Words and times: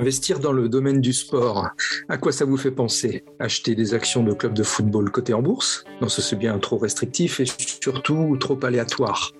Investir 0.00 0.38
dans 0.38 0.52
le 0.52 0.68
domaine 0.68 1.00
du 1.00 1.12
sport, 1.12 1.70
à 2.08 2.18
quoi 2.18 2.30
ça 2.30 2.44
vous 2.44 2.56
fait 2.56 2.70
penser? 2.70 3.24
Acheter 3.40 3.74
des 3.74 3.94
actions 3.94 4.22
de 4.22 4.32
clubs 4.32 4.54
de 4.54 4.62
football 4.62 5.10
cotés 5.10 5.34
en 5.34 5.42
bourse? 5.42 5.84
Non, 6.00 6.08
ce 6.08 6.22
c'est 6.22 6.36
bien 6.36 6.56
trop 6.60 6.78
restrictif 6.78 7.40
et 7.40 7.46
surtout 7.46 8.36
trop 8.38 8.56
aléatoire. 8.64 9.32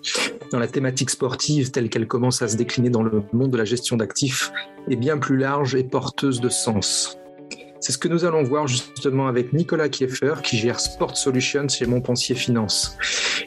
Dans 0.50 0.58
la 0.58 0.66
thématique 0.66 1.10
sportive 1.10 1.70
telle 1.70 1.88
qu'elle 1.88 2.08
commence 2.08 2.42
à 2.42 2.48
se 2.48 2.56
décliner 2.56 2.90
dans 2.90 3.04
le 3.04 3.22
monde 3.32 3.52
de 3.52 3.56
la 3.56 3.64
gestion 3.64 3.96
d'actifs, 3.96 4.50
est 4.90 4.96
bien 4.96 5.18
plus 5.18 5.36
large 5.36 5.76
et 5.76 5.84
porteuse 5.84 6.40
de 6.40 6.48
sens. 6.48 7.18
C'est 7.80 7.92
ce 7.92 7.98
que 7.98 8.08
nous 8.08 8.24
allons 8.24 8.42
voir 8.42 8.66
justement 8.66 9.28
avec 9.28 9.52
Nicolas 9.52 9.88
Kieffer 9.88 10.42
qui 10.42 10.58
gère 10.58 10.80
Sport 10.80 11.16
Solutions 11.16 11.68
chez 11.68 11.86
Montpensier 11.86 12.34
Finance. 12.34 12.96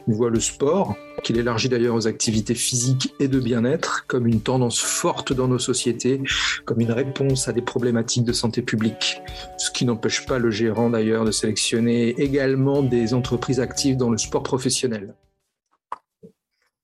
Il 0.08 0.16
voit 0.16 0.30
le 0.30 0.40
sport, 0.40 0.96
qu'il 1.24 1.38
élargit 1.38 1.70
d'ailleurs 1.70 1.96
aux 1.96 2.08
activités 2.08 2.56
physiques 2.56 3.14
et 3.20 3.28
de 3.28 3.40
bien-être, 3.40 4.06
comme 4.08 4.26
une 4.26 4.42
tendance 4.42 4.80
forte 4.80 5.32
dans 5.32 5.48
nos 5.48 5.60
sociétés, 5.60 6.22
comme 6.66 6.82
une 6.82 6.92
réponse 6.92 7.48
à 7.48 7.54
des 7.54 7.62
problématiques 7.62 8.26
de 8.26 8.34
santé 8.34 8.62
publique. 8.62 9.22
Ce 9.58 9.70
qui 9.70 9.86
n'empêche 9.86 10.26
pas 10.26 10.40
le 10.40 10.50
gérant 10.50 10.90
d'ailleurs 10.90 11.24
de 11.24 11.32
sélectionner 11.32 12.10
également 12.20 12.82
des 12.82 13.14
entreprises 13.14 13.60
actives 13.60 13.98
dans 13.98 14.10
le 14.10 14.18
sport 14.18 14.44
professionnel. 14.44 15.14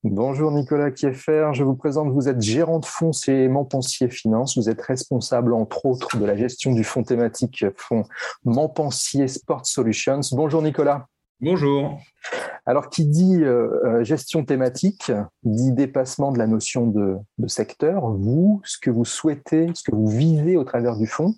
Bonjour 0.04 0.52
Nicolas 0.52 0.92
Kieffer, 0.92 1.50
je 1.54 1.64
vous 1.64 1.76
présente, 1.76 2.14
vous 2.14 2.30
êtes 2.30 2.40
gérant 2.40 2.80
de 2.80 2.86
fonds 2.86 3.12
chez 3.12 3.48
Montpensier 3.48 4.10
Finance, 4.10 4.58
vous 4.58 4.70
êtes 4.70 4.82
responsable 4.82 5.54
entre 5.54 5.86
autres 5.86 6.18
de 6.18 6.26
la 6.26 6.38
gestion 6.38 6.72
du 6.72 6.84
fonds 6.84 7.04
thématique 7.04 7.66
fonds 7.76 8.04
Montpensier 8.46 9.28
Sport 9.28 9.66
Solutions. 9.66 10.22
Bonjour 10.34 10.62
Nicolas. 10.62 11.08
Bonjour. 11.40 12.00
Alors, 12.66 12.90
qui 12.90 13.06
dit 13.06 13.44
euh, 13.44 13.70
euh, 13.86 14.04
gestion 14.04 14.44
thématique, 14.44 15.12
dit 15.44 15.72
dépassement 15.72 16.32
de 16.32 16.40
la 16.40 16.48
notion 16.48 16.88
de, 16.88 17.20
secteur. 17.46 18.10
Vous, 18.10 18.60
ce 18.66 18.80
que 18.80 18.90
vous 18.90 19.06
souhaitez, 19.06 19.70
ce 19.76 19.84
que 19.84 19.96
vous 19.96 20.08
visez 20.08 20.58
au 20.58 20.64
travers 20.64 20.98
du 20.98 21.06
fonds, 21.06 21.36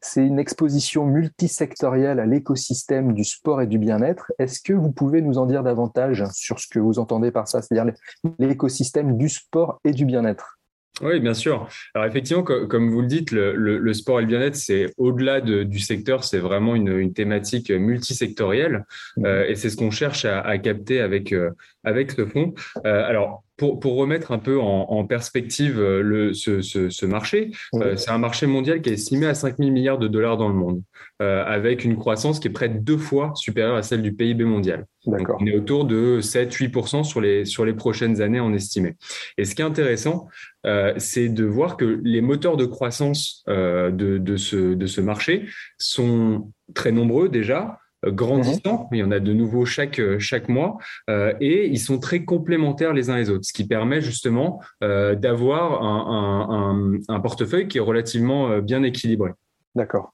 c'est 0.00 0.26
une 0.26 0.38
exposition 0.38 1.04
multisectorielle 1.04 2.20
à 2.20 2.26
l'écosystème 2.26 3.12
du 3.12 3.24
sport 3.24 3.60
et 3.60 3.66
du 3.66 3.78
bien-être. 3.78 4.32
Est-ce 4.38 4.60
que 4.60 4.72
vous 4.72 4.92
pouvez 4.92 5.20
nous 5.20 5.36
en 5.36 5.44
dire 5.44 5.62
davantage 5.62 6.24
sur 6.32 6.58
ce 6.58 6.66
que 6.66 6.78
vous 6.78 6.98
entendez 6.98 7.30
par 7.30 7.46
ça, 7.46 7.60
c'est-à-dire 7.60 7.92
l'écosystème 8.38 9.18
du 9.18 9.28
sport 9.28 9.78
et 9.84 9.92
du 9.92 10.06
bien-être? 10.06 10.58
Oui, 11.02 11.18
bien 11.18 11.34
sûr. 11.34 11.68
Alors 11.94 12.06
effectivement, 12.06 12.44
comme 12.44 12.90
vous 12.90 13.00
le 13.00 13.08
dites, 13.08 13.32
le, 13.32 13.92
sport 13.92 14.20
et 14.20 14.22
le 14.22 14.28
bien-être, 14.28 14.54
c'est 14.54 14.92
au-delà 14.96 15.40
du 15.40 15.78
secteur, 15.80 16.22
c'est 16.22 16.38
vraiment 16.38 16.76
une, 16.76 17.12
thématique 17.12 17.70
multisectorielle, 17.70 18.84
mmh. 19.16 19.26
euh, 19.26 19.46
et 19.48 19.56
c'est 19.56 19.70
ce 19.70 19.76
qu'on 19.76 19.90
cherche 19.90 20.24
à, 20.24 20.56
capter 20.58 21.00
avec 21.00 21.32
euh, 21.32 21.50
avec 21.82 22.12
ce 22.12 22.24
fonds. 22.24 22.54
Euh, 22.86 23.04
alors 23.04 23.42
pour, 23.56 23.80
pour, 23.80 23.96
remettre 23.96 24.32
un 24.32 24.38
peu 24.38 24.60
en, 24.60 25.04
perspective 25.06 25.80
le, 25.80 26.32
ce, 26.32 26.60
ce, 26.60 27.06
marché, 27.06 27.50
c'est 27.96 28.10
un 28.10 28.18
marché 28.18 28.46
mondial 28.46 28.80
qui 28.80 28.90
est 28.90 28.94
estimé 28.94 29.26
à 29.26 29.34
5 29.34 29.58
000 29.58 29.70
milliards 29.70 29.98
de 29.98 30.08
dollars 30.08 30.36
dans 30.36 30.48
le 30.48 30.54
monde, 30.54 30.82
avec 31.20 31.84
une 31.84 31.96
croissance 31.96 32.40
qui 32.40 32.48
est 32.48 32.52
près 32.52 32.68
de 32.68 32.78
deux 32.78 32.98
fois 32.98 33.32
supérieure 33.34 33.76
à 33.76 33.82
celle 33.82 34.02
du 34.02 34.12
PIB 34.12 34.44
mondial. 34.44 34.86
on 35.06 35.46
est 35.46 35.54
autour 35.54 35.84
de 35.84 36.20
7-8% 36.20 37.04
sur 37.04 37.20
les, 37.20 37.44
sur 37.44 37.64
les 37.64 37.74
prochaines 37.74 38.20
années 38.20 38.40
en 38.40 38.52
estimé. 38.52 38.96
Et 39.38 39.44
ce 39.44 39.54
qui 39.54 39.62
est 39.62 39.66
intéressant, 39.66 40.28
euh, 40.66 40.94
c'est 40.96 41.28
de 41.28 41.44
voir 41.44 41.76
que 41.76 42.00
les 42.02 42.20
moteurs 42.20 42.56
de 42.56 42.64
croissance 42.64 43.44
euh, 43.48 43.90
de, 43.90 44.18
de, 44.18 44.36
ce, 44.36 44.74
de 44.74 44.86
ce 44.86 45.00
marché 45.00 45.46
sont 45.78 46.50
très 46.74 46.92
nombreux 46.92 47.28
déjà, 47.28 47.78
euh, 48.04 48.10
grandissants, 48.10 48.88
mhm. 48.90 48.96
il 48.96 48.98
y 48.98 49.02
en 49.02 49.10
a 49.10 49.20
de 49.20 49.32
nouveaux 49.32 49.64
chaque, 49.64 50.00
chaque 50.18 50.48
mois, 50.48 50.78
et 51.08 51.66
ils 51.66 51.78
sont 51.78 51.98
très 51.98 52.24
complémentaires 52.24 52.92
les 52.92 53.10
uns 53.10 53.16
les 53.16 53.30
autres, 53.30 53.44
ce 53.44 53.52
qui 53.52 53.66
permet 53.66 54.00
justement 54.00 54.60
d'avoir 54.80 55.82
un, 55.82 56.98
un, 57.08 57.14
un, 57.14 57.20
portefeuille 57.20 57.68
qui 57.68 57.78
est 57.78 57.80
relativement 57.80 58.58
bien 58.58 58.82
équilibré. 58.82 59.30
D'accord. 59.74 60.12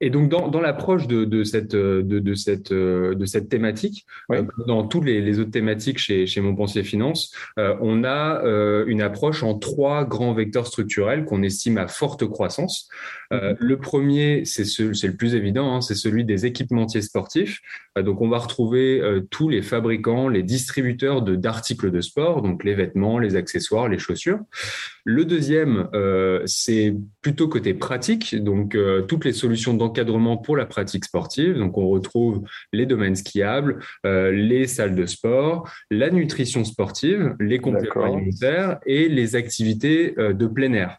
Et 0.00 0.10
donc, 0.10 0.28
dans, 0.28 0.48
dans 0.48 0.60
l'approche 0.60 1.06
de, 1.06 1.24
de, 1.24 1.42
cette, 1.42 1.74
de, 1.74 2.02
de, 2.02 2.34
cette, 2.34 2.72
de 2.72 3.24
cette 3.26 3.48
thématique, 3.48 4.06
euh, 4.32 4.44
dans 4.66 4.86
toutes 4.86 5.04
les, 5.04 5.20
les, 5.20 5.40
autres 5.40 5.50
thématiques 5.50 5.98
chez, 5.98 6.26
chez 6.26 6.40
Montpensier 6.40 6.84
Finance, 6.84 7.34
euh, 7.58 7.74
on 7.80 8.04
a 8.04 8.42
euh, 8.44 8.84
une 8.86 9.02
approche 9.02 9.42
en 9.42 9.58
trois 9.58 10.04
grands 10.04 10.32
vecteurs 10.34 10.66
structurels 10.66 11.24
qu'on 11.24 11.42
estime 11.42 11.78
à 11.78 11.88
forte 11.88 12.26
croissance. 12.26 12.88
Euh, 13.32 13.50
mhm. 13.50 13.56
le 13.60 13.76
premier, 13.78 14.44
c'est 14.44 14.64
ce, 14.64 15.06
le 15.06 15.16
plus 15.16 15.34
évident, 15.34 15.74
hein, 15.74 15.80
c'est 15.80 15.94
celui 15.94 16.24
des 16.24 16.46
équipementiers 16.46 17.02
sportifs. 17.02 17.60
donc, 17.96 18.20
on 18.20 18.28
va 18.28 18.38
retrouver 18.38 19.02
tous 19.30 19.48
les 19.48 19.62
fabricants, 19.62 20.28
les 20.28 20.44
distributeurs 20.44 21.22
de, 21.22 21.34
d'articles 21.34 21.90
de 21.90 22.00
sport, 22.00 22.42
donc 22.42 22.62
les 22.62 22.74
vêtements, 22.74 23.18
les 23.18 23.34
accessoires, 23.34 23.88
les 23.88 23.98
chaussures. 23.98 24.38
Le 25.04 25.24
deuxième, 25.24 25.88
c'est 26.46 26.94
plutôt 27.22 27.48
côté 27.48 27.74
pratique, 27.74 28.36
donc 28.36 28.76
toutes 29.08 29.24
les 29.24 29.32
solutions 29.32 29.74
dans 29.74 29.87
encadrement 29.88 30.36
pour 30.36 30.56
la 30.56 30.66
pratique 30.66 31.04
sportive. 31.04 31.58
Donc, 31.58 31.76
on 31.78 31.88
retrouve 31.88 32.42
les 32.72 32.86
domaines 32.86 33.16
skiables, 33.16 33.82
euh, 34.06 34.30
les 34.30 34.66
salles 34.66 34.94
de 34.94 35.06
sport, 35.06 35.68
la 35.90 36.10
nutrition 36.10 36.64
sportive, 36.64 37.34
les 37.40 37.58
compléments 37.58 38.14
alimentaires 38.14 38.78
et 38.86 39.08
les 39.08 39.36
activités 39.36 40.14
euh, 40.18 40.32
de 40.32 40.46
plein 40.46 40.72
air. 40.72 40.98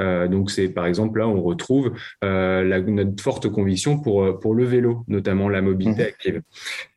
Euh, 0.00 0.28
donc 0.28 0.50
c'est 0.50 0.68
par 0.68 0.86
exemple 0.86 1.18
là 1.18 1.28
on 1.28 1.42
retrouve 1.42 1.92
euh, 2.24 2.62
la, 2.64 2.80
notre 2.80 3.22
forte 3.22 3.48
conviction 3.48 3.98
pour 3.98 4.24
euh, 4.24 4.38
pour 4.38 4.54
le 4.54 4.64
vélo, 4.64 5.04
notamment 5.08 5.48
la 5.48 5.62
mobilité 5.62 6.02
mhm. 6.02 6.08
active. 6.08 6.42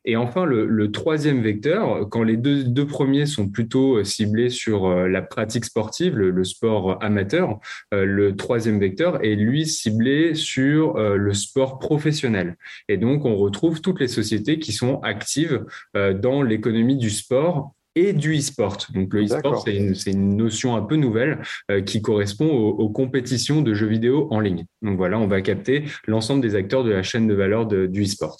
Et 0.05 0.17
enfin 0.17 0.43
le, 0.45 0.65
le, 0.65 0.91
troisième 0.91 1.41
vecteur, 1.41 2.09
quand 2.09 2.23
les 2.23 2.35
deux, 2.35 2.65
deux 2.65 2.85
premiers 2.85 3.25
sont 3.25 3.47
plutôt 3.47 4.03
ciblés 4.03 4.49
sur 4.49 4.93
la 4.93 5.21
pratique 5.21 5.63
sportive, 5.63 6.17
le, 6.17 6.29
le 6.29 6.43
sport 6.43 7.01
amateur, 7.01 7.59
le 7.93 8.35
troisième 8.35 8.79
vecteur 8.79 9.23
est 9.23 9.35
lui 9.35 9.65
ciblé 9.65 10.35
sur 10.35 10.97
le 10.97 11.33
sport 11.33 11.79
professionnel. 11.79 12.57
Et 12.89 12.97
donc 12.97 13.23
on 13.23 13.37
retrouve 13.37 13.79
toutes 13.79 14.01
les 14.01 14.09
sociétés 14.09 14.59
qui 14.59 14.73
sont 14.73 14.99
actives 15.03 15.63
dans 15.93 16.41
l'économie 16.41 16.97
du 16.97 17.09
sport 17.09 17.73
et 17.95 18.13
du 18.13 18.37
e-sport. 18.37 18.77
Donc 18.93 19.13
le 19.13 19.23
e-sport, 19.25 19.63
c'est 19.63 20.11
une, 20.11 20.35
notion 20.35 20.75
un 20.75 20.81
peu 20.81 20.95
nouvelle 20.95 21.41
euh, 21.69 21.81
qui 21.81 22.01
correspond 22.01 22.49
aux, 22.49 22.89
compétitions 22.89 23.61
de 23.61 23.73
jeux 23.73 23.87
vidéo 23.87 24.27
en 24.31 24.39
ligne. 24.39 24.65
Donc 24.81 24.97
voilà, 24.97 25.19
on 25.19 25.27
va 25.27 25.41
capter 25.41 25.85
l'ensemble 26.07 26.41
des 26.41 26.55
acteurs 26.55 26.83
de 26.83 26.91
la 26.91 27.03
chaîne 27.03 27.27
de 27.27 27.33
valeur 27.33 27.65
du 27.65 28.03
e-sport. 28.03 28.37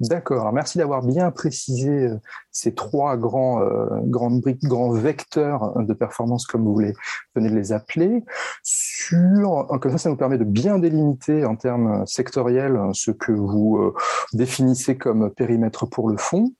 D'accord. 0.00 0.50
Merci 0.54 0.78
d'avoir 0.78 1.02
bien 1.02 1.30
précisé 1.30 1.90
euh, 1.90 2.16
ces 2.50 2.74
trois 2.74 3.18
grands, 3.18 3.60
euh, 3.60 3.86
grandes 4.04 4.40
briques, 4.40 4.62
grands 4.62 4.92
vecteurs 4.92 5.74
de 5.78 5.92
performance, 5.92 6.46
comme 6.46 6.64
vous 6.64 6.74
venez 6.74 6.94
de 7.36 7.54
les 7.54 7.72
appeler. 7.72 8.24
Sur, 8.62 9.66
comme 9.80 9.92
ça, 9.92 9.98
ça 9.98 10.08
nous 10.08 10.16
permet 10.16 10.38
de 10.38 10.44
bien 10.44 10.78
délimiter 10.78 11.44
en 11.44 11.54
termes 11.54 12.06
sectoriels 12.06 12.80
ce 12.94 13.10
que 13.10 13.32
vous 13.32 13.76
euh, 13.76 13.94
définissez 14.32 14.96
comme 14.96 15.30
périmètre 15.34 15.84
pour 15.84 16.08
le 16.08 16.16
fond. 16.16 16.54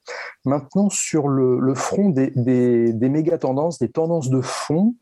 Maintenant, 0.45 0.91
sur 0.91 1.27
le, 1.28 1.75
front 1.75 2.11
des, 2.11 2.33
des, 2.37 2.93
des 2.93 3.09
méga 3.09 3.39
tendances, 3.39 3.78
des 3.78 3.91
tendances 3.91 4.28
de 4.28 4.43
fond, 4.43 4.95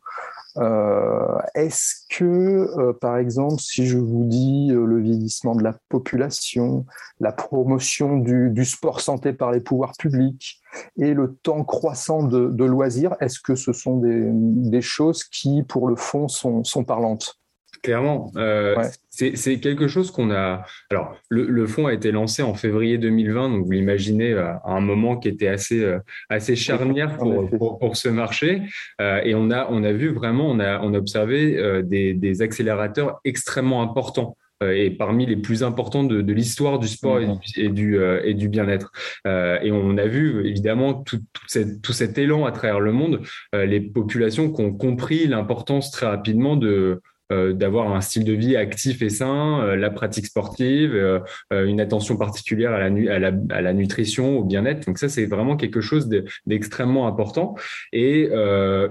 euh, 0.57 1.37
est-ce 1.53 2.05
que, 2.09 2.25
euh, 2.25 2.93
par 2.93 3.17
exemple, 3.17 3.61
si 3.61 3.85
je 3.85 3.97
vous 3.97 4.25
dis 4.25 4.69
euh, 4.71 4.85
le 4.85 4.99
vieillissement 4.99 5.55
de 5.55 5.63
la 5.63 5.75
population, 5.89 6.85
la 7.19 7.31
promotion 7.31 8.17
du, 8.17 8.65
sport 8.65 8.99
santé 8.99 9.33
par 9.33 9.51
les 9.51 9.61
pouvoirs 9.61 9.93
publics 9.97 10.59
et 10.97 11.13
le 11.13 11.35
temps 11.43 11.63
croissant 11.63 12.23
de, 12.23 12.63
loisirs, 12.63 13.15
est-ce 13.19 13.39
que 13.39 13.55
ce 13.55 13.73
sont 13.73 13.97
des, 13.97 14.81
choses 14.81 15.23
qui, 15.23 15.63
pour 15.63 15.87
le 15.87 15.95
fond, 15.95 16.27
sont 16.27 16.83
parlantes? 16.83 17.39
Clairement, 17.83 18.31
euh, 18.35 18.75
c'est 19.09 19.59
quelque 19.59 19.87
chose 19.87 20.11
qu'on 20.11 20.31
a. 20.31 20.65
Alors, 20.91 21.15
le, 21.29 21.45
le, 21.45 21.67
fonds 21.67 21.87
a 21.87 21.93
été 21.93 22.11
lancé 22.11 22.41
en 22.41 22.53
février 22.53 22.97
2020, 22.97 23.49
donc 23.49 23.65
vous 23.65 23.71
l'imaginez 23.71 24.31
euh, 24.31 24.53
à 24.65 24.71
un 24.71 24.81
moment 24.81 25.17
qui 25.17 25.29
était 25.29 25.47
assez 25.47 25.83
euh, 25.83 25.99
assez 26.29 26.55
charnière 26.55 27.17
pour, 27.17 27.79
pour, 27.79 27.95
ce 27.95 28.09
marché, 28.09 28.63
euh, 29.01 29.21
et 29.23 29.33
on 29.35 29.49
a 29.51 29.67
on 29.69 29.83
a 29.83 29.91
vu 29.91 30.09
vraiment, 30.09 30.49
on 30.49 30.59
a 30.59 30.81
on 30.81 30.93
a 30.93 30.97
observé 30.97 31.57
euh, 31.57 31.81
des, 31.81 32.13
des 32.13 32.41
accélérateurs 32.41 33.19
extrêmement 33.23 33.81
importants 33.81 34.35
et 34.61 34.89
parmi 34.89 35.25
les 35.25 35.37
plus 35.37 35.63
importants 35.63 36.03
de, 36.03 36.21
de 36.21 36.33
l'histoire 36.33 36.79
du 36.79 36.87
sport 36.89 37.19
et 37.55 37.69
du, 37.69 37.97
et 38.23 38.33
du, 38.33 38.49
bien-être. 38.49 38.91
Euh, 39.25 39.57
et 39.61 39.71
on 39.71 39.97
a 39.97 40.05
vu 40.05 40.45
évidemment 40.45 40.95
tout, 40.95 41.19
tout, 41.31 41.45
cette, 41.47 41.81
tout, 41.81 41.93
cet 41.93 42.17
élan 42.17 42.45
à 42.45 42.51
travers 42.51 42.81
le 42.81 42.91
monde, 42.91 43.21
euh, 43.55 43.65
les 43.65 43.79
populations 43.79 44.51
qui 44.51 44.61
ont 44.61 44.73
compris 44.73 45.27
l'importance 45.27 45.91
très 45.91 46.07
rapidement 46.07 46.57
de, 46.57 47.01
euh, 47.31 47.53
d'avoir 47.53 47.93
un 47.95 48.01
style 48.01 48.23
de 48.23 48.33
vie 48.33 48.55
actif 48.55 49.03
et 49.03 49.09
sain, 49.09 49.61
euh, 49.61 49.75
la 49.75 49.91
pratique 49.91 50.25
sportive, 50.25 50.95
euh, 50.95 51.19
une 51.51 51.79
attention 51.79 52.17
particulière 52.17 52.71
à 52.71 52.89
la, 52.89 53.13
à 53.13 53.19
la, 53.19 53.31
à 53.51 53.61
la 53.61 53.73
nutrition, 53.73 54.39
au 54.39 54.43
bien-être. 54.43 54.87
Donc 54.87 54.97
ça, 54.97 55.09
c'est 55.09 55.27
vraiment 55.27 55.55
quelque 55.55 55.79
chose 55.79 56.09
d'extrêmement 56.47 57.07
important. 57.07 57.55
Et 57.93 58.29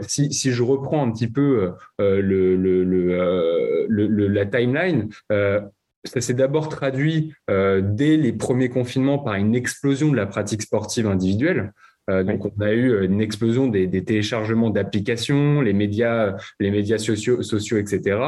si, 0.03 0.33
si, 0.33 0.53
je 0.53 0.63
reprends 0.63 1.05
un 1.05 1.11
petit 1.11 1.29
peu 1.29 1.73
le, 1.99 2.21
le, 2.21 2.85
le, 2.85 4.29
la 4.29 4.47
timeline, 4.47 5.09
ça 5.31 6.21
s'est 6.21 6.35
d'abord 6.35 6.69
traduit 6.69 7.35
dès 7.49 8.17
les 8.17 8.33
premiers 8.33 8.69
confinements 8.69 9.19
par 9.19 9.35
une 9.35 9.55
explosion 9.55 10.11
de 10.11 10.17
la 10.17 10.27
pratique 10.27 10.63
sportive 10.63 11.07
individuelle. 11.07 11.73
Donc 12.09 12.47
on 12.47 12.61
a 12.63 12.73
eu 12.73 13.05
une 13.05 13.21
explosion 13.21 13.67
des, 13.67 13.87
des 13.87 14.03
téléchargements 14.05 14.71
d'applications, 14.71 15.61
les 15.61 15.73
médias, 15.73 16.37
les 16.59 16.71
médias 16.71 16.99
sociaux, 16.99 17.43
sociaux, 17.43 17.77
etc. 17.79 18.19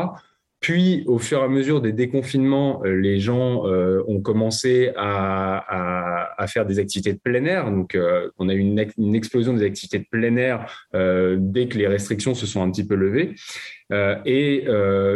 Puis, 0.61 1.05
au 1.07 1.19
fur 1.19 1.41
et 1.41 1.45
à 1.45 1.49
mesure 1.49 1.81
des 1.81 1.93
déconfinements, 1.93 2.83
euh, 2.85 2.95
les 2.95 3.19
gens 3.19 3.67
euh, 3.67 4.03
ont 4.07 4.21
commencé 4.21 4.93
à, 4.95 6.37
à, 6.37 6.47
faire 6.49 6.67
des 6.67 6.79
activités 6.79 7.15
de 7.15 7.19
plein 7.19 7.45
air. 7.47 7.71
Donc, 7.71 7.95
euh, 7.95 8.29
on 8.39 8.51
a 8.51 8.55
eu 8.55 8.59
une, 8.59 8.85
une, 8.99 9.15
explosion 9.15 9.55
des 9.55 9.65
activités 9.65 9.99
de 10.01 10.07
plein 10.11 10.37
air 10.37 10.67
dès 10.93 11.69
que 11.69 11.79
les 11.79 11.87
restrictions 11.87 12.35
se 12.35 12.47
sont 12.47 12.63
un 12.63 12.71
petit 12.71 12.87
peu 12.87 12.95
levées. 12.95 13.35
Et 14.25 14.65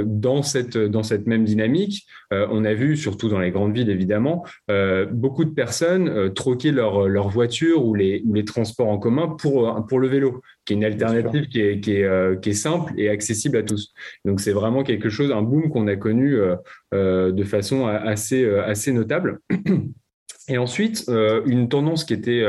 dans 0.05 0.43
cette 0.43 0.77
dans 0.77 1.03
cette 1.03 1.27
même 1.27 1.45
dynamique, 1.45 2.07
on 2.31 2.65
a 2.65 2.75
vu, 2.75 2.97
surtout 2.97 3.29
dans 3.29 3.39
les 3.39 3.51
grandes 3.51 3.75
villes 3.75 3.91
évidemment, 3.91 4.45
beaucoup 5.11 5.45
de 5.45 5.51
personnes 5.51 6.33
troquer 6.35 6.73
leur 6.73 7.09
leur 7.09 7.29
voiture 7.29 7.85
ou 7.85 7.95
les 7.95 8.23
ou 8.27 8.35
les 8.35 8.45
transports 8.45 8.89
en 8.89 8.99
commun 8.99 9.29
pour 9.29 9.87
pour 9.87 10.01
le 10.01 10.09
vélo, 10.09 10.43
qui 10.65 10.73
est 10.73 10.77
une 10.77 10.85
alternative 10.85 11.47
qui 11.49 11.61
est 11.61 11.81
qui 11.81 11.93
est 11.93 12.41
qui 12.41 12.51
est 12.51 12.55
simple 12.55 12.93
et 12.97 13.09
accessible 13.09 13.57
à 13.57 13.63
tous. 13.63 13.93
Donc 14.25 14.41
c'est 14.41 14.53
vraiment 14.53 14.83
quelque 14.83 15.09
chose, 15.09 15.33
un 15.35 15.43
boom 15.43 15.71
qu'on 15.71 15.87
a 15.89 15.97
connu 15.97 16.39
de 16.93 17.45
façon 17.45 17.87
assez 17.87 18.49
assez 18.59 18.93
notable. 18.93 19.41
Et 20.49 20.59
ensuite, 20.59 21.11
une 21.47 21.69
tendance 21.69 22.05
qui 22.05 22.15
était 22.15 22.45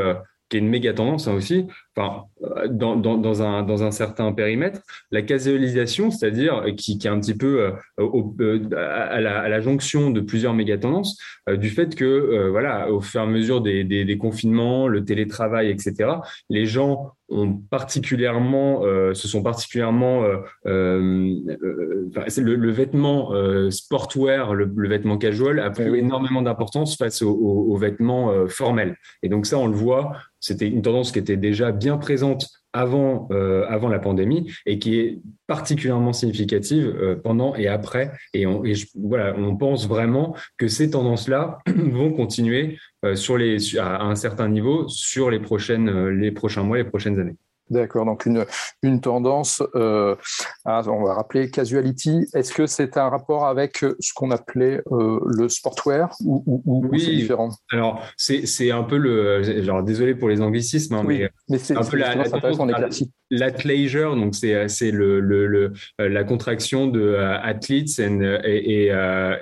qui 0.50 0.58
est 0.58 0.60
une 0.60 0.70
méga 0.70 0.94
tendance 0.94 1.28
hein, 1.28 1.34
aussi, 1.34 1.68
enfin, 1.98 2.26
euh, 2.44 2.68
dans, 2.68 2.96
dans, 2.96 3.18
dans, 3.18 3.42
un, 3.42 3.64
dans 3.64 3.84
un 3.84 3.92
certain 3.92 4.32
périmètre, 4.34 4.82
la 5.12 5.22
casualisation, 5.22 6.12
c'est-à-dire 6.12 6.64
qui, 6.76 6.98
qui 6.98 7.08
est 7.08 7.10
un 7.10 7.20
petit 7.20 7.36
peu 7.36 7.62
euh, 7.62 7.72
au, 7.98 8.36
euh, 8.42 8.60
à, 8.76 9.22
la, 9.22 9.40
à, 9.40 9.48
la, 9.48 9.60
jonction 9.62 10.10
de 10.10 10.20
plusieurs 10.22 10.54
méga 10.54 10.78
tendances, 10.78 11.18
du 11.50 11.70
fait 11.70 11.96
que, 11.96 12.50
voilà, 12.50 12.92
au 12.92 13.02
fur 13.02 13.22
et 13.22 13.24
à 13.24 13.28
mesure 13.28 13.62
des, 13.62 13.84
des, 13.84 14.04
des, 14.04 14.18
confinements, 14.18 14.88
le 14.88 15.06
télétravail, 15.06 15.70
etc., 15.70 16.10
les 16.50 16.66
gens 16.66 17.12
ont 17.30 17.54
particulièrement, 17.54 18.82
se 19.14 19.28
sont 19.28 19.44
particulièrement, 19.44 20.24
le, 20.66 21.46
le, 21.46 22.72
vêtement 22.72 23.32
sportwear, 23.70 24.56
le, 24.56 24.72
le, 24.76 24.90
vêtement 24.90 25.18
casual 25.20 25.60
a 25.60 25.70
pris 25.70 25.84
énormément 25.96 26.42
d'importance 26.42 26.98
face 26.98 27.22
aux, 27.22 27.32
aux 27.32 27.78
vêtements 27.78 28.48
formels. 28.48 28.98
Et 29.22 29.30
donc 29.30 29.46
ça, 29.46 29.60
on 29.60 29.68
le 29.68 29.76
voit 29.76 30.14
c'était 30.46 30.68
une 30.68 30.84
tendance 30.84 31.12
qui 31.12 31.18
était 31.18 31.38
déjà 31.38 31.72
bien 31.72 31.85
présente 32.00 32.48
avant, 32.76 33.28
euh, 33.32 33.66
avant 33.70 33.88
la 33.88 34.00
pandémie 34.00 34.52
et 34.66 34.80
qui 34.80 35.00
est 35.00 35.22
particulièrement 35.48 36.12
significative 36.12 36.86
euh, 36.88 37.16
pendant 37.16 37.56
et 37.56 37.68
après. 37.68 38.12
Et, 38.34 38.46
on, 38.46 38.64
voilà, 38.96 39.34
on 39.38 39.56
pense 39.56 39.88
vraiment 39.88 40.36
que 40.58 40.68
ces 40.68 40.90
tendances-là 40.92 41.60
vont 41.68 42.12
continuer 42.12 42.78
euh, 43.06 43.16
sur 43.16 43.38
les, 43.38 43.78
à 43.78 44.04
un 44.04 44.16
certain 44.16 44.50
niveau 44.50 44.90
sur 44.90 45.30
les, 45.32 45.40
prochaines, 45.40 46.10
les 46.10 46.32
prochains 46.32 46.64
mois, 46.64 46.78
les 46.78 46.84
prochaines 46.84 47.20
années. 47.20 47.38
D'accord, 47.70 48.06
donc 48.06 48.28
une, 48.28 48.46
une 48.84 49.02
tendance, 49.02 49.64
euh, 49.74 50.16
à, 50.66 50.88
on 50.88 51.04
va 51.04 51.16
rappeler 51.16 51.50
casuality. 51.50 52.28
Est-ce 52.36 52.54
que 52.54 52.68
c'est 52.68 52.96
un 52.96 53.10
rapport 53.10 53.48
avec 53.48 53.84
ce 54.00 54.14
qu'on 54.14 54.30
appelait 54.30 54.82
euh, 54.92 55.20
le 55.26 55.50
sportwear 55.50 56.16
ou, 56.24 56.44
ou, 56.46 56.86
oui, 56.92 57.02
c'est 57.02 57.16
différent? 57.16 57.50
Alors, 57.72 58.04
c'est 58.18 58.70
un 58.70 58.84
peu 58.84 58.98
le. 58.98 59.64
Genre, 59.64 59.82
désolé 59.82 60.14
pour 60.14 60.30
les 60.30 60.42
anglicismes, 60.42 60.94
hein, 60.94 61.04
mais, 61.08 61.30
mais 61.50 61.58
c'est 61.58 61.76
un 61.76 61.84
peu 61.84 61.98
la, 61.98 62.14
la, 62.14 62.26
L'athleisure, 63.32 64.16
donc 64.16 64.36
c'est 64.36 64.68
c'est 64.68 64.92
le, 64.92 65.20
le, 65.20 65.48
le, 65.48 65.74
la 65.98 66.24
contraction 66.24 66.88
de 66.88 67.14
uh, 67.14 67.40
athletes 67.42 68.00
and, 68.00 68.22
et, 68.44 68.86
et, 68.86 68.92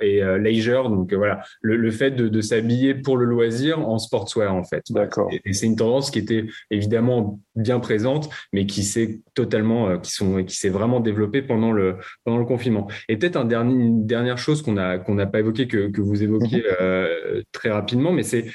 et 0.00 0.38
leisure, 0.38 0.88
donc 0.88 1.12
voilà 1.12 1.42
le, 1.60 1.76
le 1.76 1.90
fait 1.90 2.12
de, 2.12 2.28
de 2.28 2.40
s'habiller 2.40 2.94
pour 2.94 3.16
le 3.16 3.26
loisir 3.26 3.86
en 3.86 3.98
sportswear 3.98 4.54
en 4.54 4.64
fait. 4.64 4.84
D'accord. 4.90 5.30
Et, 5.44 5.52
c'est 5.52 5.66
une 5.66 5.76
tendance 5.76 6.10
qui 6.10 6.18
était 6.18 6.46
évidemment 6.70 7.40
bien 7.56 7.78
présente, 7.78 8.30
mais 8.52 8.66
qui 8.66 8.82
s'est 8.82 9.20
totalement, 9.34 9.88
euh, 9.88 9.98
qui 9.98 10.12
sont, 10.12 10.42
qui 10.44 10.56
s'est 10.56 10.70
vraiment 10.70 11.00
développée 11.00 11.42
pendant 11.42 11.72
le 11.72 11.96
pendant 12.24 12.38
le 12.38 12.46
confinement. 12.46 12.88
Et 13.08 13.16
peut-être 13.16 13.36
un 13.36 13.44
dernier, 13.44 13.74
une 13.74 14.06
dernière 14.06 14.38
chose 14.38 14.62
qu'on 14.62 14.76
a 14.76 14.98
qu'on 14.98 15.14
n'a 15.14 15.26
pas 15.26 15.40
évoqué 15.40 15.68
que 15.68 15.88
que 15.88 16.00
vous 16.00 16.22
évoquiez 16.22 16.64
euh, 16.80 17.42
très 17.52 17.70
rapidement, 17.70 18.12
mais 18.12 18.22
c'est 18.22 18.46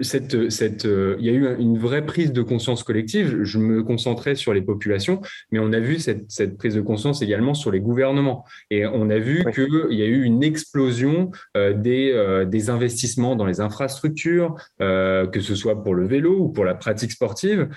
cette, 0.00 0.50
cette, 0.50 0.86
euh, 0.86 1.16
il 1.18 1.26
y 1.26 1.28
a 1.28 1.32
eu 1.32 1.56
une 1.58 1.78
vraie 1.78 2.04
prise 2.04 2.32
de 2.32 2.42
conscience 2.42 2.82
collective. 2.82 3.42
Je 3.42 3.58
me 3.58 3.82
concentrais 3.82 4.34
sur 4.34 4.54
les 4.54 4.62
populations, 4.62 5.20
mais 5.50 5.58
on 5.58 5.72
a 5.72 5.80
vu 5.80 5.98
cette, 5.98 6.30
cette 6.30 6.56
prise 6.56 6.74
de 6.74 6.80
conscience 6.80 7.22
également 7.22 7.54
sur 7.54 7.70
les 7.70 7.80
gouvernements. 7.80 8.44
Et 8.70 8.86
on 8.86 9.10
a 9.10 9.18
vu 9.18 9.44
qu'il 9.54 9.96
y 9.98 10.02
a 10.02 10.06
eu 10.06 10.22
une 10.22 10.42
explosion 10.42 11.30
euh, 11.56 11.72
des, 11.72 12.12
euh, 12.12 12.44
des 12.44 12.70
investissements 12.70 13.36
dans 13.36 13.46
les 13.46 13.60
infrastructures, 13.60 14.54
que 14.78 15.40
ce 15.40 15.54
soit 15.54 15.82
pour 15.82 15.94
le 15.94 16.06
vélo 16.06 16.38
ou 16.38 16.48
pour 16.48 16.64
la 16.64 16.74
pratique 16.74 17.12
sportive, 17.12 17.68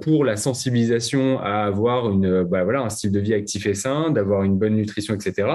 pour 0.00 0.24
la 0.24 0.36
sensibilisation 0.36 1.38
à 1.40 1.64
avoir 1.64 2.10
une, 2.10 2.42
bah 2.44 2.64
voilà, 2.64 2.80
un 2.82 2.88
style 2.88 3.12
de 3.12 3.20
vie 3.20 3.34
actif 3.34 3.66
et 3.66 3.74
sain, 3.74 4.10
d'avoir 4.10 4.42
une 4.42 4.58
bonne 4.58 4.74
nutrition, 4.74 5.14
etc. 5.14 5.48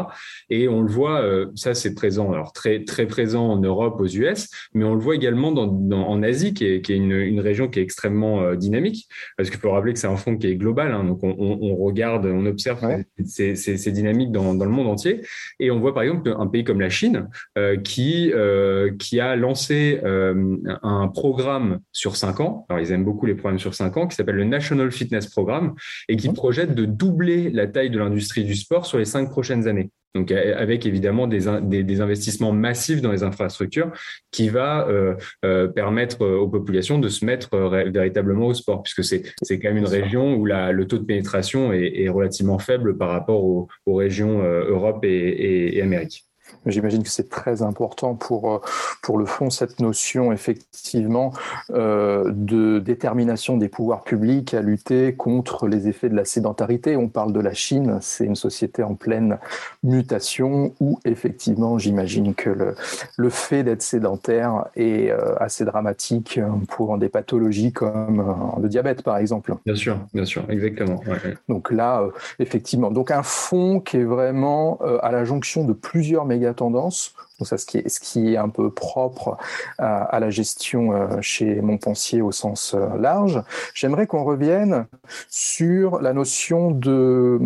Et 0.49 0.67
on 0.67 0.81
le 0.81 0.91
voit, 0.91 1.23
ça 1.55 1.73
c'est 1.73 1.93
présent, 1.93 2.31
alors 2.31 2.53
très, 2.53 2.83
très 2.83 3.05
présent 3.05 3.47
en 3.47 3.57
Europe, 3.57 3.99
aux 3.99 4.07
US, 4.07 4.49
mais 4.73 4.83
on 4.83 4.95
le 4.95 5.01
voit 5.01 5.15
également 5.15 5.51
dans 5.51 5.67
en 5.91 6.23
Asie, 6.23 6.53
qui 6.53 6.65
est, 6.65 6.89
une, 6.89 7.39
région 7.39 7.67
qui 7.67 7.79
est 7.79 7.83
extrêmement 7.83 8.41
euh, 8.41 8.55
dynamique, 8.55 9.07
parce 9.37 9.49
qu'il 9.49 9.59
faut 9.59 9.71
rappeler 9.71 9.93
que 9.93 9.99
c'est 9.99 10.07
un 10.07 10.15
fonds 10.15 10.37
qui 10.37 10.47
est 10.47 10.55
global, 10.55 10.91
hein, 10.91 11.03
donc 11.03 11.19
on, 11.23 11.75
regarde, 11.75 12.25
on 12.25 12.45
observe 12.45 12.79
ces, 13.25 13.91
dynamiques 13.91 14.31
dans, 14.31 14.53
le 14.53 14.69
monde 14.69 14.87
entier, 14.87 15.21
et 15.59 15.71
on 15.71 15.79
voit 15.79 15.93
par 15.93 16.03
exemple 16.03 16.33
un 16.37 16.47
pays 16.47 16.63
comme 16.63 16.81
la 16.81 16.89
Chine 16.89 17.27
euh, 17.57 17.77
qui, 17.77 18.31
euh, 18.33 18.91
qui 18.97 19.19
a 19.19 19.35
lancé 19.35 20.01
un 20.03 21.07
programme 21.07 21.79
sur 21.91 22.15
cinq 22.15 22.39
ans, 22.39 22.65
alors 22.69 22.81
ils 22.81 22.91
aiment 22.91 23.05
beaucoup 23.05 23.25
les 23.25 23.35
programmes 23.35 23.59
sur 23.59 23.73
cinq 23.73 23.97
ans, 23.97 24.07
qui 24.07 24.15
s'appelle 24.15 24.35
le 24.35 24.45
National 24.45 24.91
Fitness 24.91 25.27
Programme, 25.27 25.75
et 26.09 26.15
qui 26.15 26.29
projette 26.29 26.75
de 26.75 26.85
doubler 26.85 27.49
la 27.49 27.67
taille 27.67 27.89
de 27.89 27.99
l'industrie 27.99 28.43
du 28.43 28.55
sport 28.55 28.85
sur 28.85 28.97
les 28.97 29.05
cinq 29.05 29.29
prochaines 29.29 29.67
années. 29.67 29.89
Donc 30.15 30.31
avec 30.31 30.85
évidemment 30.85 31.27
des, 31.27 31.41
des, 31.61 32.01
investissements 32.01 32.53
massifs 32.53 33.01
dans 33.01 33.11
les 33.11 33.23
infrastructures 33.23 33.91
qui 34.31 34.47
va 34.47 34.87
euh, 34.87 35.15
euh, 35.43 35.67
permettre 35.67 36.23
euh, 36.23 36.37
aux 36.37 36.47
populations 36.47 36.99
de 36.99 37.09
se 37.09 37.25
mettre 37.25 37.57
véritablement 37.91 38.47
au 38.47 38.53
sport, 38.53 38.81
puisque 38.81 39.03
c'est 39.03 39.23
c'est 39.41 39.59
quand 39.59 39.67
même 39.67 39.77
une 39.77 39.85
région 39.85 40.35
où 40.35 40.45
la, 40.45 40.71
le 40.71 40.87
taux 40.87 40.99
de 40.99 41.03
pénétration 41.03 41.73
est, 41.73 42.01
est 42.01 42.09
relativement 42.09 42.59
faible 42.59 42.97
par 42.97 43.09
rapport 43.09 43.43
aux, 43.43 43.67
aux 43.85 43.95
régions 43.95 44.41
Europe 44.41 45.03
et, 45.03 45.09
et, 45.09 45.77
et 45.77 45.81
Amérique. 45.81 46.25
J'imagine 46.65 47.03
que 47.03 47.09
c'est 47.09 47.29
très 47.29 47.61
important 47.61 48.15
pour, 48.15 48.55
euh, 48.55 48.61
pour 49.03 49.17
le 49.17 49.25
fond, 49.25 49.49
cette 49.49 49.79
notion 49.79 50.31
effectivement 50.31 51.31
euh, 51.71 52.31
de 52.33 52.79
détermination 52.79 53.57
des 53.57 53.69
pouvoirs 53.69 54.03
publics 54.03 54.53
à 54.53 54.61
lutter 54.61 55.13
contre 55.13 55.67
les 55.67 55.87
effets 55.87 56.09
de 56.09 56.15
la 56.15 56.25
sédentarité. 56.25 56.97
On 56.97 57.07
parle 57.07 57.33
de 57.33 57.39
la 57.39 57.53
Chine, 57.53 57.99
c'est 58.01 58.25
une 58.25 58.35
société 58.35 58.81
en 58.83 58.95
pleine 58.95 59.37
mutation 59.83 60.73
où 60.79 60.99
effectivement 61.05 61.77
j'imagine 61.77 62.33
que 62.33 62.49
le, 62.49 62.75
le 63.17 63.29
fait 63.29 63.63
d'être 63.63 63.83
sédentaire 63.83 64.65
est 64.75 65.11
euh, 65.11 65.35
assez 65.39 65.65
dramatique 65.65 66.39
pour 66.69 66.97
des 66.97 67.09
pathologies 67.09 67.71
comme 67.71 68.35
le 68.61 68.69
diabète 68.69 69.03
par 69.03 69.17
exemple. 69.17 69.53
Bien 69.65 69.75
sûr, 69.75 69.99
bien 70.13 70.25
sûr, 70.25 70.43
exactement. 70.49 70.99
Donc 71.47 71.71
là, 71.71 72.03
effectivement, 72.39 72.91
donc 72.91 73.11
un 73.11 73.23
fonds 73.23 73.79
qui 73.79 73.97
est 73.97 74.03
vraiment 74.03 74.79
à 75.01 75.11
la 75.11 75.25
jonction 75.25 75.63
de 75.63 75.73
plusieurs 75.73 76.25
méga 76.35 76.53
tendance. 76.53 77.13
Ça, 77.41 77.57
ce 77.57 77.65
qui 77.65 78.33
est, 78.33 78.37
un 78.37 78.47
peu 78.47 78.69
propre 78.69 79.37
à, 79.77 80.03
à 80.03 80.19
la 80.21 80.29
gestion 80.29 80.93
euh, 80.93 81.21
chez 81.21 81.61
Montpensier 81.61 82.21
au 82.21 82.31
sens 82.31 82.73
euh, 82.73 82.97
large. 82.97 83.43
J'aimerais 83.73 84.07
qu'on 84.07 84.23
revienne 84.23 84.85
sur 85.27 85.99
la 85.99 86.13
notion 86.13 86.71
de, 86.71 87.41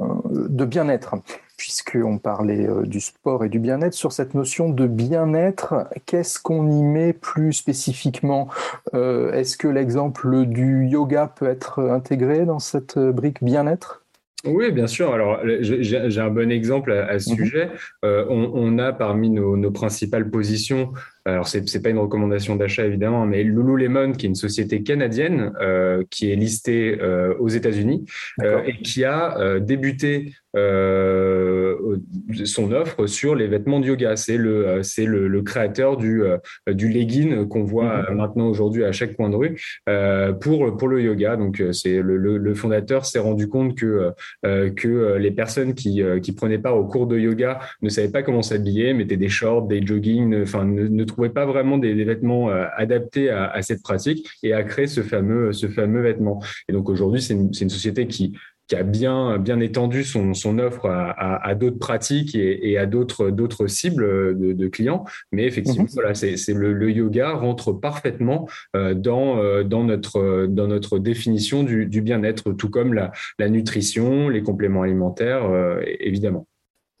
euh, 0.00 0.04
de 0.48 0.64
bien-être 0.64 1.16
puisqu'on 1.58 2.16
parlait 2.16 2.66
du 2.84 3.02
sport 3.02 3.44
et 3.44 3.50
du 3.50 3.58
bien-être, 3.58 3.92
sur 3.92 4.12
cette 4.12 4.32
notion 4.32 4.70
de 4.70 4.86
bien-être, 4.86 5.88
qu'est-ce 6.06 6.40
qu'on 6.40 6.70
y 6.70 6.82
met 6.82 7.12
plus 7.12 7.52
spécifiquement 7.52 8.48
Est-ce 8.94 9.58
que 9.58 9.68
l'exemple 9.68 10.46
du 10.46 10.86
yoga 10.86 11.26
peut 11.26 11.50
être 11.50 11.82
intégré 11.90 12.46
dans 12.46 12.60
cette 12.60 12.98
brique 12.98 13.44
bien-être? 13.44 13.99
Oui, 14.44 14.72
bien 14.72 14.86
sûr. 14.86 15.12
Alors, 15.12 15.40
j'ai 15.44 16.20
un 16.20 16.30
bon 16.30 16.50
exemple 16.50 16.92
à, 16.92 17.18
ce 17.18 17.30
mhm. 17.30 17.36
sujet. 17.36 17.70
Euh, 18.04 18.24
on, 18.28 18.50
on, 18.54 18.78
a 18.78 18.92
parmi 18.92 19.28
nos, 19.28 19.56
nos 19.56 19.70
principales 19.70 20.30
positions 20.30 20.92
alors 21.30 21.48
c'est 21.48 21.68
c'est 21.68 21.82
pas 21.82 21.90
une 21.90 21.98
recommandation 21.98 22.56
d'achat 22.56 22.84
évidemment, 22.84 23.26
mais 23.26 23.42
Lululemon 23.42 24.12
qui 24.12 24.26
est 24.26 24.28
une 24.28 24.34
société 24.34 24.82
canadienne 24.82 25.52
euh, 25.60 26.02
qui 26.10 26.30
est 26.30 26.36
listée 26.36 26.98
euh, 27.00 27.34
aux 27.38 27.48
États-Unis 27.48 28.04
euh, 28.42 28.62
et 28.66 28.76
qui 28.82 29.04
a 29.04 29.58
débuté 29.60 30.34
son 32.44 32.72
offre 32.72 33.06
sur 33.06 33.36
les 33.36 33.46
vêtements 33.46 33.78
de 33.78 33.86
yoga. 33.86 34.16
C'est 34.16 34.36
le 34.36 34.82
c'est 34.82 35.04
le, 35.04 35.28
le, 35.28 35.42
créateur 35.42 35.96
du 35.96 36.24
du 36.66 36.88
legging 36.88 37.46
qu'on 37.46 37.62
voit 37.62 38.10
mhm. 38.10 38.16
maintenant 38.16 38.48
aujourd'hui 38.48 38.82
à 38.82 38.90
chaque 38.90 39.14
coin 39.14 39.30
de 39.30 39.36
rue 39.36 39.60
pour 40.40 40.76
pour 40.76 40.88
le 40.88 41.00
yoga. 41.02 41.36
Donc 41.36 41.62
c'est 41.70 42.02
le, 42.02 42.16
le, 42.16 42.54
fondateur 42.54 43.06
s'est 43.06 43.20
rendu 43.20 43.48
compte 43.48 43.76
que 43.76 44.12
que 44.42 45.16
les 45.18 45.30
personnes 45.30 45.74
qui 45.74 46.02
qui 46.20 46.32
prenaient 46.32 46.58
part 46.58 46.76
au 46.76 46.84
cours 46.84 47.06
de 47.06 47.16
yoga 47.16 47.60
ne 47.80 47.88
savaient 47.88 48.10
pas 48.10 48.24
comment 48.24 48.42
s'habiller, 48.42 48.92
mettaient 48.92 49.16
des 49.16 49.28
shorts, 49.28 49.68
des 49.68 49.86
jogging, 49.86 50.42
enfin 50.42 50.64
ne, 50.64 50.88
ne 50.88 51.04
trouvait 51.20 51.34
pas 51.34 51.44
vraiment 51.44 51.76
des, 51.76 51.92
vêtements 52.04 52.48
adaptés 52.48 53.28
à, 53.30 53.60
cette 53.60 53.82
pratique 53.82 54.26
et 54.42 54.54
a 54.54 54.62
créé 54.62 54.86
ce 54.86 55.02
fameux, 55.02 55.52
ce 55.52 55.68
fameux 55.68 56.00
vêtement. 56.00 56.42
Et 56.68 56.72
donc 56.72 56.88
aujourd'hui, 56.88 57.20
c'est 57.20 57.34
une, 57.34 57.52
société 57.52 58.06
qui, 58.06 58.32
qui 58.68 58.74
a 58.74 58.82
bien, 58.84 59.38
bien 59.38 59.60
étendu 59.60 60.02
son, 60.02 60.32
son 60.32 60.58
offre 60.58 60.86
à, 60.86 61.44
à, 61.44 61.54
d'autres 61.54 61.78
pratiques 61.78 62.34
et, 62.34 62.70
et 62.70 62.78
à 62.78 62.86
d'autres, 62.86 63.66
cibles 63.66 64.38
de, 64.38 64.52
de, 64.54 64.68
clients. 64.68 65.04
Mais 65.30 65.44
effectivement, 65.44 65.84
mhm. 65.84 65.90
voilà, 65.92 66.14
c'est, 66.14 66.36
le, 66.54 66.72
le, 66.72 66.90
yoga 66.90 67.32
rentre 67.32 67.72
parfaitement 67.72 68.48
euh, 68.74 68.94
dans, 68.94 69.38
euh, 69.38 69.62
dans, 69.62 69.84
notre, 69.84 70.46
dans 70.46 70.68
notre 70.68 70.98
définition 70.98 71.64
du, 71.64 71.84
du 71.84 72.00
bien-être, 72.00 72.52
tout 72.52 72.70
comme 72.70 72.94
la, 72.94 73.12
la 73.38 73.50
nutrition, 73.50 74.30
les 74.30 74.42
compléments 74.42 74.82
alimentaires, 74.82 75.44
euh, 75.44 75.82
évidemment. 75.98 76.46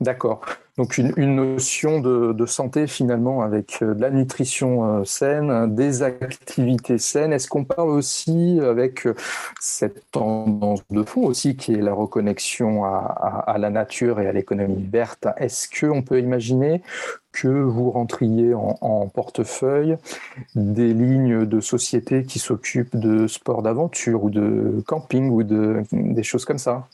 D'accord. 0.00 0.40
Donc 0.78 0.96
une, 0.96 1.34
notion 1.34 2.00
de, 2.00 2.46
santé 2.46 2.86
finalement 2.86 3.42
avec 3.42 3.82
euh, 3.82 3.92
de 3.92 4.00
la 4.00 4.08
nutrition 4.08 5.00
euh, 5.00 5.04
saine, 5.04 5.74
des 5.74 6.02
activités 6.02 6.96
saines. 6.96 7.34
Est-ce 7.34 7.48
qu'on 7.48 7.64
parle 7.64 7.90
aussi 7.90 8.58
avec 8.62 9.06
euh, 9.06 9.14
cette 9.60 10.10
tendance 10.10 10.80
de 10.88 11.02
fond 11.02 11.26
aussi 11.26 11.54
qui 11.54 11.74
est 11.74 11.82
la 11.82 11.92
reconnexion 11.92 12.84
à, 12.84 13.56
la 13.58 13.68
nature 13.68 14.20
et 14.20 14.26
à 14.26 14.32
l'économie 14.32 14.88
verte? 14.90 15.26
Est-ce 15.36 15.68
qu'on 15.68 16.00
peut 16.00 16.18
imaginer 16.18 16.80
que 17.32 17.48
vous 17.48 17.90
rentriez 17.90 18.54
en, 18.54 19.06
portefeuille 19.12 19.98
des 20.54 20.94
lignes 20.94 21.44
de 21.44 21.60
sociétés 21.60 22.24
qui 22.24 22.38
s'occupent 22.38 22.96
de 22.96 23.26
sport 23.26 23.60
d'aventure 23.60 24.24
ou 24.24 24.30
de 24.30 24.82
camping 24.86 25.28
ou 25.28 25.42
de, 25.42 25.82
des 25.92 26.22
choses 26.22 26.46
comme 26.46 26.58
ça? 26.58 26.88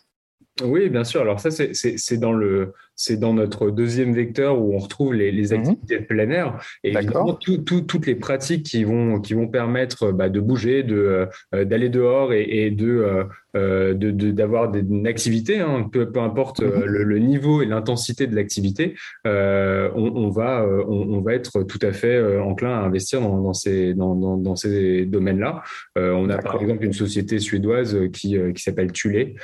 Oui, 0.65 0.89
bien 0.89 1.05
sûr. 1.05 1.21
Alors 1.21 1.39
ça, 1.39 1.51
c'est 1.51 2.17
dans 2.17 2.33
le, 2.33 2.73
c'est 2.97 3.19
dans 3.19 3.35
notre 3.35 3.71
deuxième 3.71 4.15
vecteur 4.15 4.61
où 4.61 4.75
on 4.75 4.79
retrouve 4.79 5.15
les, 5.15 5.31
les 5.31 5.49
mhm. 5.49 5.61
activités 5.61 5.99
de 5.99 6.05
plein 6.05 6.31
air 6.31 6.59
et 6.83 6.93
évidemment 6.93 7.35
tout, 7.35 7.59
tout, 7.59 7.83
toutes 7.83 8.07
les 8.07 8.15
pratiques 8.15 8.65
qui 8.65 8.85
vont 8.85 9.21
qui 9.21 9.35
vont 9.35 9.49
permettre 9.49 10.13
bah, 10.13 10.29
de 10.29 10.41
bouger, 10.41 10.83
de 10.83 11.29
euh, 11.55 11.65
d'aller 11.65 11.91
dehors 11.91 12.33
et, 12.33 12.43
et 12.43 12.71
de 12.71 12.89
euh, 12.89 13.25
euh 13.55 13.95
de 13.95 14.11
d'avoir 14.31 14.75
une 14.75 15.07
activité, 15.07 15.61
hein, 15.61 15.89
peu, 15.93 16.11
peu 16.11 16.21
importe 16.21 16.61
mhm. 16.61 16.69
euh, 16.69 16.87
le, 16.87 17.05
le, 17.05 17.19
niveau 17.19 17.63
et 17.63 17.67
l'intensité 17.67 18.27
de 18.27 18.35
l'activité, 18.35 18.95
euh, 19.27 19.91
on, 19.95 20.15
on, 20.17 20.31
va 20.31 20.67
on, 20.67 21.15
on, 21.15 21.21
va 21.21 21.35
être 21.35 21.63
tout 21.63 21.79
à 21.83 21.93
fait 21.93 22.39
enclin 22.39 22.71
à 22.71 22.81
investir 22.81 23.21
dans, 23.21 23.41
dans 23.43 23.55
ces 23.55 23.95
dans, 23.95 24.15
dans, 24.15 24.37
dans 24.37 24.57
ces 24.57 25.05
domaines-là. 25.05 25.63
on 25.97 26.31
a 26.31 26.39
par 26.39 26.61
exemple 26.61 26.85
une 26.85 26.93
société 26.93 27.39
suédoise 27.39 27.99
qui 28.13 28.37
qui 28.55 28.63
s'appelle 28.63 28.93
Tulé, 28.93 29.35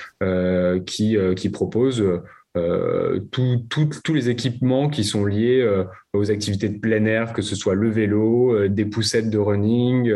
qui 0.86 1.16
qui 1.36 1.48
propose 1.50 2.02
euh, 2.56 3.20
tous 3.30 4.12
les 4.12 4.28
équipements 4.28 4.90
qui 4.90 5.04
sont 5.04 5.24
liés 5.24 5.62
euh, 5.62 5.84
aux 6.12 6.30
activités 6.30 6.68
de 6.68 6.78
plein 6.78 7.04
air, 7.06 7.32
que 7.32 7.40
ce 7.40 7.56
soit 7.56 7.74
le 7.74 7.88
vélo, 7.88 8.54
euh, 8.54 8.68
des 8.68 8.84
poussettes 8.84 9.30
de 9.30 9.38
running, 9.38 10.12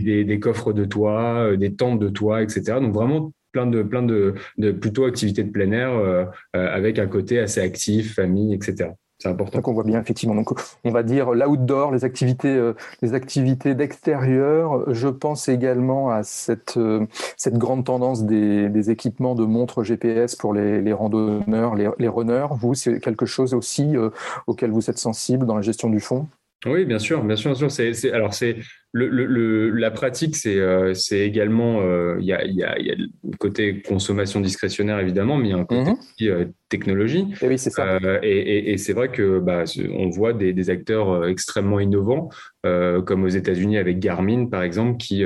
des, 0.00 0.40
coffres 0.40 0.72
de 0.72 0.84
toit, 0.86 1.54
des 1.56 1.74
tentes 1.74 1.98
de 1.98 2.08
toit, 2.08 2.42
etc. 2.42 2.80
Donc 2.80 2.94
vraiment 2.94 3.32
plein 3.52 3.66
de 3.66 3.82
plein 3.82 4.02
de, 4.02 4.34
de 4.56 4.72
plutôt 4.72 5.04
activités 5.04 5.44
de 5.44 5.50
plein 5.50 5.70
air 5.72 6.28
avec 6.54 6.98
un 6.98 7.06
côté 7.06 7.38
assez 7.38 7.60
actif, 7.60 8.14
famille, 8.14 8.54
etc. 8.54 8.90
C'est 9.24 9.30
important. 9.30 9.62
qu'on 9.62 9.72
voit 9.72 9.84
bien 9.84 9.98
effectivement. 9.98 10.34
Donc, 10.34 10.50
on 10.84 10.90
va 10.90 11.02
dire 11.02 11.32
l'outdoor, 11.32 11.92
les 11.92 12.04
activités, 12.04 12.54
euh, 12.54 12.74
les 13.00 13.14
activités 13.14 13.74
d'extérieur. 13.74 14.92
Je 14.92 15.08
pense 15.08 15.48
également 15.48 16.10
à 16.10 16.22
cette 16.22 16.76
euh, 16.76 17.06
cette 17.38 17.56
grande 17.56 17.86
tendance 17.86 18.24
des, 18.24 18.68
des, 18.68 18.90
équipements 18.90 19.34
de 19.34 19.46
montres 19.46 19.82
GPS 19.82 20.36
pour 20.36 20.52
les, 20.52 20.82
les 20.82 20.92
randonneurs, 20.92 21.74
les, 21.74 21.88
les, 21.98 22.08
runners. 22.08 22.48
Vous, 22.50 22.74
c'est 22.74 23.00
quelque 23.00 23.24
chose 23.24 23.54
aussi 23.54 23.96
euh, 23.96 24.10
auquel 24.46 24.70
vous 24.70 24.90
êtes 24.90 24.98
sensible 24.98 25.46
dans 25.46 25.56
la 25.56 25.62
gestion 25.62 25.88
du 25.88 26.00
fonds. 26.00 26.28
Oui, 26.66 26.84
bien 26.84 26.98
sûr, 26.98 27.22
bien 27.24 27.36
sûr, 27.36 27.50
bien 27.52 27.68
sûr. 27.68 27.70
C'est, 27.70 28.12
alors 28.12 28.34
c'est 28.34 28.56
le, 28.96 29.08
le, 29.08 29.70
la 29.70 29.90
pratique, 29.90 30.36
c'est, 30.36 30.56
euh, 30.56 30.94
c'est 30.94 31.18
également, 31.18 31.80
euh, 31.82 32.16
il 32.20 32.26
y, 32.26 32.32
a, 32.32 32.44
y, 32.44 32.62
a, 32.62 32.78
y, 32.78 32.92
a, 32.92 32.94
le 32.94 33.36
côté 33.38 33.82
consommation 33.82 34.40
discrétionnaire 34.40 35.00
évidemment, 35.00 35.36
mais 35.36 35.48
il 35.48 35.50
y 35.50 35.54
a 35.54 35.58
un 35.58 35.64
côté 35.64 35.90
mhm. 35.90 35.96
euh, 36.30 36.44
technologie. 36.68 37.26
Et 37.42 37.48
oui, 37.48 37.58
c'est 37.58 37.70
ça. 37.70 37.98
et, 38.22 38.28
et, 38.28 38.72
et 38.72 38.78
c'est 38.78 38.92
vrai 38.92 39.10
que 39.10 39.40
bah, 39.40 39.64
on 39.92 40.10
voit 40.10 40.32
des, 40.32 40.52
des 40.52 40.70
acteurs 40.70 41.26
extrêmement 41.26 41.80
innovants, 41.80 42.28
comme 42.62 43.24
aux 43.24 43.28
États-Unis 43.28 43.78
avec 43.78 43.98
Garmin 43.98 44.46
par 44.46 44.62
exemple, 44.62 44.96
qui 44.96 45.22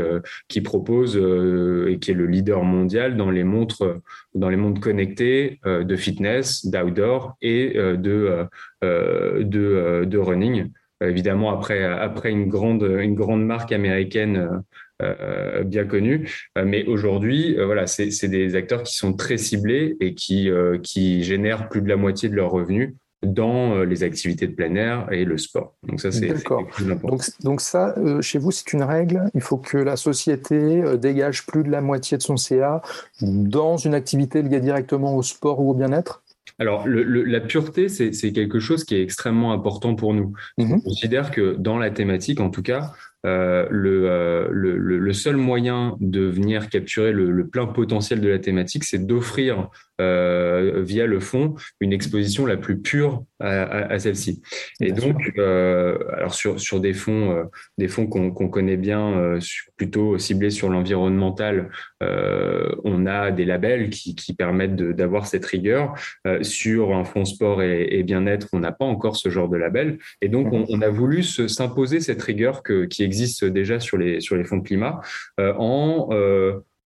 qui 0.49 0.61
propose 0.61 1.17
et 1.17 1.99
qui 1.99 2.11
est 2.11 2.15
le 2.15 2.27
leader 2.27 2.65
mondial 2.65 3.17
dans 3.17 3.31
les 3.31 3.45
montres, 3.45 4.01
dans 4.35 4.49
les 4.49 4.57
montres 4.57 4.81
connectées 4.81 5.61
de 5.65 5.97
fitness, 5.97 6.67
d'outdoor 6.67 7.37
et 7.41 7.75
de 7.75 8.45
de, 8.83 10.05
de 10.05 10.19
running. 10.19 10.71
Euh, 11.03 11.11
évidemment 11.11 11.53
après 11.53 11.85
après 11.85 12.31
une 12.31 12.49
grande 12.49 12.83
une 12.83 13.15
grande 13.15 13.45
marque 13.45 13.71
américaine 13.73 14.37
euh, 15.01 15.15
euh, 15.21 15.63
bien 15.63 15.85
connue. 15.85 16.29
mais 16.57 16.85
aujourd'hui, 16.87 17.55
voilà, 17.55 17.87
c'est 17.87 18.27
des 18.27 18.57
acteurs 18.57 18.83
qui 18.83 18.97
sont 18.97 19.13
très 19.13 19.37
ciblés 19.39 19.97
et 20.01 20.15
qui 20.15 20.51
qui 20.83 21.23
génèrent 21.23 21.69
plus 21.69 21.83
de 21.83 21.89
la 21.89 21.97
moitié 21.97 22.29
de 22.29 22.35
leurs 22.35 22.51
revenus 22.51 22.95
dans 23.23 23.83
les 23.83 24.03
activités 24.03 24.49
de 24.49 24.55
plein 24.55 24.75
air 24.75 25.07
et 25.13 25.25
le 25.25 25.39
sport. 25.39 25.77
Donc 25.85 26.01
ça, 26.01 26.11
c'est 26.11 26.33
donc, 27.03 27.23
donc 27.43 27.61
ça, 27.61 27.95
chez 28.21 28.41
vous, 28.41 28.51
c'est 28.51 28.73
une 28.73 28.83
règle. 28.83 29.23
Il 29.35 29.41
faut 29.41 29.57
que 29.57 29.77
la 29.77 29.97
société 29.97 30.83
dégage 30.99 31.47
plus 31.47 31.63
de 31.63 31.71
la 31.71 31.81
moitié 31.81 32.17
de 32.17 32.23
son 32.23 32.37
CA 32.37 32.83
dans 33.21 33.77
une 33.77 33.95
activité 33.95 34.43
liée 34.43 34.61
directement 34.61 35.15
au 35.15 35.23
sport 35.23 35.61
ou 35.61 35.71
au 35.71 35.75
bien-être? 35.75 36.25
Alors, 36.59 36.89
le, 36.89 37.03
la 37.23 37.41
pureté, 37.41 37.89
c'est 37.89 38.33
quelque 38.33 38.59
chose 38.59 38.85
qui 38.85 38.97
est 38.97 39.03
extrêmement 39.03 39.53
important 39.53 39.95
pour 39.95 40.13
nous. 40.13 40.33
Mhm. 40.59 40.73
On 40.73 40.81
considère 40.81 41.31
que 41.31 41.55
dans 41.57 41.79
la 41.79 41.91
thématique, 41.91 42.41
en 42.41 42.51
tout 42.51 42.63
cas, 42.63 42.93
euh, 43.27 43.67
euh, 43.71 44.49
le, 44.51 44.77
le, 44.79 44.99
le, 44.99 45.13
seul 45.13 45.37
moyen 45.37 45.97
de 46.01 46.23
venir 46.23 46.69
capturer 46.69 47.13
le, 47.13 47.47
plein 47.47 47.67
potentiel 47.67 48.21
de 48.21 48.29
la 48.29 48.39
thématique, 48.39 48.85
c'est 48.85 49.07
d'offrir 49.07 49.69
euh, 50.01 50.83
via 50.83 51.07
le 51.07 51.19
fond 51.19 51.57
une 51.81 51.93
exposition 51.93 52.47
la 52.47 52.57
plus 52.57 52.81
pure 52.81 53.25
à, 53.41 53.63
à, 53.63 53.99
celle-ci. 53.99 54.43
Et 54.81 54.93
donc, 54.93 55.33
euh, 55.39 55.99
alors 56.13 56.35
sur, 56.35 56.61
sur 56.61 56.81
des 56.81 56.95
fonds, 56.95 57.33
euh, 57.33 57.45
des 57.79 57.89
fonds 57.89 58.07
qu'on 58.07 58.49
connaît 58.49 58.77
bien, 58.77 59.39
plutôt 59.77 60.19
ciblés 60.19 60.51
sur 60.51 60.69
l'environnemental, 60.69 61.71
on 62.01 63.07
a 63.07 63.31
des 63.31 63.45
labels 63.45 63.91
qui, 63.91 64.15
qui 64.15 64.35
permettent 64.35 64.77
d'avoir 64.77 65.27
cette 65.27 65.45
rigueur. 65.45 65.95
sur 66.43 66.95
un 66.95 67.05
fonds 67.05 67.25
sport 67.25 67.63
et, 67.63 67.89
et 67.91 68.03
bien-être, 68.03 68.49
on 68.53 68.61
n'a 68.61 68.73
pas 68.73 68.85
encore 68.85 69.17
ce 69.17 69.29
genre 69.29 69.49
de 69.49 69.57
label. 69.57 69.99
Et 70.23 70.29
donc, 70.29 70.53
on, 70.53 70.65
on 70.69 70.81
a 70.81 70.89
voulu 70.89 71.23
s'imposer 71.23 72.01
cette 72.01 72.23
rigueur 72.23 72.63
que, 72.63 72.85
qui 72.85 73.03
existe 73.03 73.45
déjà 73.45 73.81
sur 73.81 73.99
les, 73.99 74.21
sur 74.21 74.37
les 74.37 74.45
fonds 74.45 74.61
climat 74.61 75.01
en 75.39 76.09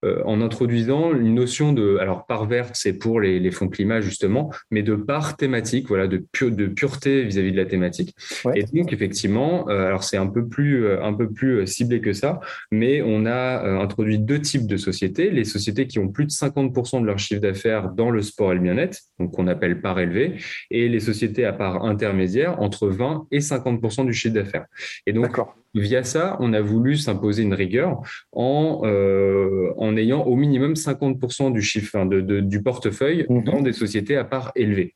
euh, 0.06 0.22
en 0.26 0.42
introduisant 0.42 1.14
une 1.14 1.36
notion 1.36 1.74
de, 1.74 1.98
alors 1.98 2.26
part 2.26 2.46
verte, 2.46 2.72
c'est 2.74 2.94
pour 2.94 3.20
les, 3.20 3.40
les 3.40 3.52
fonds 3.52 3.68
climat 3.68 4.02
justement, 4.02 4.52
mais 4.72 4.84
de 4.84 4.96
part 4.96 5.38
thématique, 5.38 5.88
voilà, 5.88 6.08
de, 6.08 6.24
de 6.42 6.68
pureté 6.68 7.24
vis-à-vis 7.24 7.52
de 7.52 7.58
la 7.58 7.66
thématique. 7.66 8.16
Et 8.56 8.64
donc 8.64 8.94
effectivement, 8.94 9.70
euh, 9.70 9.88
alors 9.88 10.04
c'est 10.04 10.18
un 10.18 10.28
peu 10.28 10.48
plus 10.48 10.86
euh, 10.86 11.04
un 11.04 11.14
peu 11.14 11.30
plus 11.30 11.66
ciblé 11.68 12.02
que 12.02 12.14
ça, 12.14 12.40
mais 12.72 13.02
on 13.02 13.26
a 13.26 13.62
introduit 13.82 14.20
deux 14.20 14.40
types 14.40 14.68
de 14.68 14.78
sociétés 14.78 15.30
les 15.30 15.44
sociétés 15.44 15.88
qui 15.88 16.00
ont 16.00 16.08
plus 16.08 16.26
de 16.26 16.32
50% 16.32 17.02
de 17.02 17.06
leur 17.06 17.20
chiffre 17.20 17.42
d'affaires 17.42 17.90
dans 17.90 18.10
le 18.10 18.22
sport 18.22 18.52
et 18.52 18.56
le 18.56 18.62
bien-être, 18.62 19.00
donc 19.20 19.32
qu'on 19.34 19.48
appelle 19.48 19.82
part 19.82 20.00
élevée, 20.00 20.36
et 20.72 20.90
les 20.90 21.00
sociétés 21.00 21.46
à 21.46 21.54
part 21.54 21.86
intermédiaire 21.86 22.62
entre 22.62 22.88
20 22.88 23.28
et 23.32 23.40
50% 23.40 24.06
du 24.06 24.14
chiffre 24.14 24.34
d'affaires. 24.34 24.66
Et 25.06 25.14
donc 25.14 25.38
Via 25.76 26.04
ça, 26.04 26.36
on 26.40 26.54
a 26.54 26.62
voulu 26.62 26.98
s'imposer 26.98 27.44
une 27.44 27.54
rigueur 27.54 28.02
en, 28.32 28.82
euh, 28.86 29.72
en 29.78 29.96
ayant 29.98 30.24
au 30.24 30.36
minimum 30.36 30.74
50% 30.74 31.52
du 31.52 31.62
chiffre 31.62 32.06
de, 32.06 32.22
de, 32.22 32.40
du 32.40 32.64
portefeuille 32.64 33.26
mmh. 33.30 33.44
dans 33.44 33.62
des 33.62 33.74
sociétés 33.74 34.18
à 34.18 34.24
part 34.24 34.52
élevées. 34.56 34.96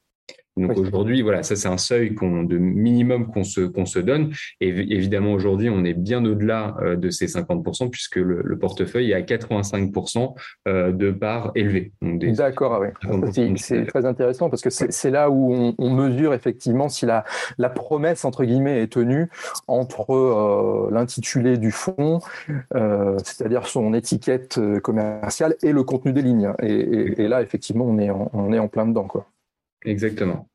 Donc 0.55 0.77
aujourd'hui, 0.77 1.22
voilà, 1.24 1.41
ça 1.41 1.55
c'est 1.55 1.67
un 1.67 1.77
seuil 1.77 2.13
qu'on, 2.13 2.43
de 2.43 2.57
minimum 2.57 3.27
qu'on 3.27 3.43
se, 3.43 3.62
qu'on 3.62 3.86
se 3.86 3.98
donne. 3.98 4.31
Et 4.62 4.67
évidemment, 4.67 5.33
aujourd'hui, 5.33 5.69
on 5.69 5.83
est 5.83 5.95
bien 5.95 6.24
au-delà 6.24 6.75
euh, 6.81 6.95
de 6.95 7.10
ces 7.10 7.25
50% 7.25 7.89
puisque 7.89 8.17
le, 8.17 8.41
le 8.43 8.60
portefeuille 8.60 9.12
est 9.12 9.15
à 9.15 9.22
85% 9.22 10.36
euh, 10.67 10.91
de 10.91 11.12
parts 11.12 11.51
élevées. 11.55 11.91
D'accord, 12.01 12.81
oui. 12.81 13.53
C'est 13.57 13.86
très 13.88 14.05
intéressant 14.05 14.50
parce 14.50 14.62
que 14.62 14.69
c'est 14.69 15.10
là 15.10 15.29
où 15.29 15.53
on, 15.53 15.75
on, 15.79 15.89
mesure 15.89 16.33
effectivement 16.33 16.89
si 16.89 17.05
la, 17.05 17.24
la 17.57 17.69
promesse, 17.69 18.25
entre 18.25 18.43
guillemets, 18.43 18.81
est 18.83 18.91
tenue 18.91 19.29
entre 19.67 20.13
euh, 20.13 20.89
l'intitulé 20.91 21.57
du 21.57 21.72
fonds, 21.72 22.19
euh, 22.75 23.17
c'est-à-dire 23.24 23.65
son 23.65 23.93
étiquette 23.93 24.60
commerciale 24.81 25.55
et 25.63 25.72
le 25.72 25.83
contenu 25.83 26.13
des 26.13 26.22
lignes. 26.22 26.53
Et, 26.62 26.74
et, 26.74 27.22
et 27.24 27.27
là, 27.27 27.41
effectivement, 27.41 27.86
on 27.86 27.98
est 27.98 28.10
en, 28.10 28.29
on 28.33 28.53
est 28.53 28.60
en 28.60 28.67
plein 28.67 28.86
dedans. 28.86 29.05
Quoi. 29.05 29.25
Exactement. 29.86 30.50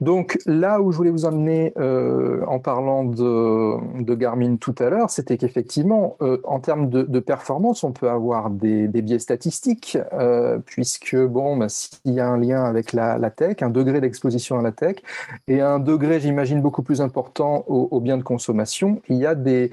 Donc 0.00 0.38
là 0.46 0.80
où 0.80 0.92
je 0.92 0.96
voulais 0.96 1.10
vous 1.10 1.26
emmener 1.26 1.74
euh, 1.78 2.42
en 2.46 2.58
parlant 2.58 3.04
de, 3.04 4.14
Garmin 4.14 4.56
tout 4.56 4.74
à 4.78 4.88
l'heure, 4.88 5.10
c'était 5.10 5.36
qu'effectivement, 5.36 6.16
euh, 6.22 6.38
en 6.44 6.58
termes 6.58 6.88
de, 6.88 7.20
performance, 7.20 7.84
on 7.84 7.92
peut 7.92 8.08
avoir 8.08 8.50
des, 8.50 8.88
biais 8.88 9.18
statistiques, 9.18 9.98
euh, 10.14 10.58
puisque 10.64 11.16
bon, 11.16 11.56
bah, 11.56 11.68
s'il 11.68 12.14
y 12.14 12.20
a 12.20 12.26
un 12.26 12.38
lien 12.38 12.64
avec 12.64 12.92
la, 12.94 13.18
tech, 13.30 13.56
un 13.60 13.68
degré 13.68 14.00
d'exposition 14.00 14.58
à 14.58 14.62
la 14.62 14.72
tech, 14.72 14.96
et 15.48 15.60
un 15.60 15.78
degré, 15.78 16.18
j'imagine, 16.18 16.62
beaucoup 16.62 16.82
plus 16.82 17.02
important 17.02 17.64
aux, 17.66 18.00
biens 18.00 18.16
de 18.16 18.22
consommation, 18.22 19.02
il 19.08 19.16
y 19.16 19.26
a 19.26 19.34
des, 19.34 19.70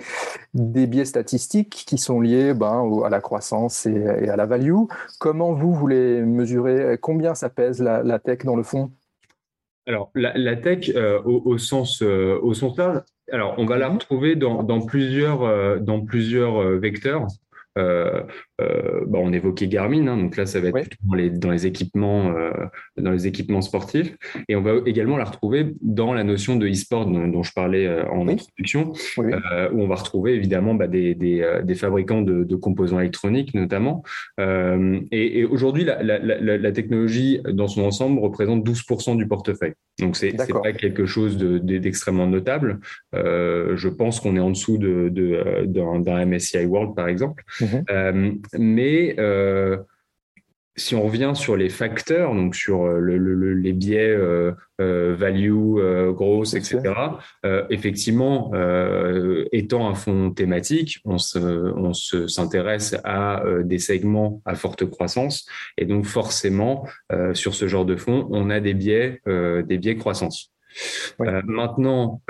biais 0.53 1.05
statistiques 1.05 1.86
qui 1.88 1.98
sont 1.98 2.19
liés 2.19 2.53
ben, 2.53 3.01
à 3.05 3.10
la 3.10 3.22
croissance 3.22 3.86
et, 3.86 4.29
à 4.29 4.36
la 4.36 4.46
value. 4.46 4.74
Comment 5.19 5.53
vous 5.53 5.74
voulez 5.74 6.22
mesurer 6.22 6.98
combien 7.01 7.34
ça 7.34 7.50
pèse 7.50 7.81
la 7.81 8.19
tech 8.19 8.39
dans 8.43 8.55
le 8.55 8.63
fond? 8.63 8.91
Alors, 9.88 10.12
la, 10.15 10.56
tech, 10.58 10.91
euh, 10.96 11.22
au, 11.24 11.58
sens, 11.58 12.01
euh, 12.01 12.38
au 12.41 12.53
sens 12.53 12.77
large, 12.77 13.01
alors, 13.32 13.56
on 13.58 13.65
va 13.65 13.77
la 13.77 13.88
retrouver 13.88 14.36
dans, 14.36 14.86
plusieurs, 14.86 15.44
euh, 15.44 15.79
dans 15.79 16.01
plusieurs 16.01 16.62
vecteurs. 16.77 17.27
Euh, 17.77 18.22
euh, 18.60 19.05
bah, 19.07 19.19
on 19.22 19.31
évoquait 19.31 19.67
Garmin, 19.67 20.07
hein, 20.07 20.17
donc 20.17 20.36
là 20.36 20.46
ça 20.46 20.60
va 20.60 20.69
être 20.69 20.98
dans, 21.03 21.13
les, 21.13 21.29
dans 21.29 21.51
les 21.51 21.67
équipements, 21.67 22.36
euh, 22.36 22.50
dans 22.98 23.12
les 23.12 23.27
équipements 23.27 23.62
sportifs, 23.62 24.15
et 24.50 24.55
on 24.55 24.62
va 24.62 24.74
également 24.88 25.17
la 25.17 25.25
retrouver 25.25 25.75
dans 25.81 26.13
la 26.13 26.24
notion 26.24 26.55
de 26.55 26.67
e-sport 26.67 27.05
dont, 27.05 27.43
je 27.43 27.53
parlais 27.53 27.88
en 28.10 28.27
introduction, 28.27 28.93
où 29.17 29.81
on 29.81 29.88
va 29.88 29.96
retrouver 29.96 30.34
évidemment 30.34 30.74
bah, 30.74 30.88
des, 30.88 31.13
des, 31.13 31.75
fabricants 31.75 32.22
de, 32.22 32.55
composants 32.55 33.00
électroniques 33.00 33.53
notamment. 33.53 34.03
et, 34.39 35.46
aujourd'hui, 35.46 35.84
la, 35.84 36.01
la, 36.01 36.72
technologie 36.72 37.41
dans 37.51 37.67
son 37.67 37.84
ensemble 37.84 38.19
représente 38.19 38.67
12% 38.67 39.17
du 39.17 39.27
portefeuille. 39.27 39.74
Donc 40.00 40.15
c'est 40.15 40.34
pas 40.34 40.74
quelque 40.74 41.05
chose 41.05 41.38
d'extrêmement 41.38 42.27
notable. 42.27 42.79
je 43.13 43.88
pense 43.88 44.19
qu'on 44.19 44.36
est 44.36 44.39
en 44.39 44.50
dessous 44.50 44.77
d'un 44.79 45.10
de, 45.12 46.25
MSCI 46.25 46.65
World 46.65 46.96
par 46.96 47.07
exemple. 47.07 47.43
Mhm. 47.62 47.66
Euh, 47.89 48.31
mais 48.57 49.15
euh, 49.19 49.77
si 50.75 50.93
on 50.93 51.01
revient 51.03 51.31
sur 51.33 51.55
les 51.55 51.69
facteurs, 51.69 52.36
donc 52.36 52.55
sur 52.55 52.86
euh, 52.86 53.00
les 53.00 53.74
biais 53.74 54.15
value, 54.79 56.12
gross, 56.12 56.53
etc., 56.53 56.93
effectivement, 57.69 58.51
étant 59.51 59.89
un 59.89 59.95
fonds 59.95 60.31
thématique, 60.31 61.00
on 61.05 61.17
s'intéresse 61.17 62.95
à 63.03 63.43
des 63.63 63.79
segments 63.79 64.41
à 64.45 64.53
forte 64.53 64.86
croissance, 64.86 65.47
et 65.79 65.86
donc 65.86 66.05
forcément, 66.05 66.88
sur 67.33 67.55
ce 67.55 67.67
genre 67.67 67.86
de 67.86 67.95
fonds, 67.95 68.27
on 68.29 68.51
a 68.51 68.59
des 68.59 68.75
biais, 68.75 69.19
des 69.25 69.77
biais 69.79 69.95
croissance. 69.95 70.53
maintenant, 71.17 72.21